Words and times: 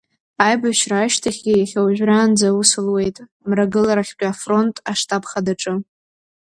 Аибашьра 0.45 0.97
ашьҭахьгьы 1.01 1.53
иахьа 1.55 1.81
уажәраанӡа, 1.85 2.47
аус 2.51 2.71
луеит 2.85 3.17
Мрагыларахьтәи 3.49 4.27
афронт 4.31 4.75
аштаб 4.91 5.23
хадаҿы. 5.29 5.73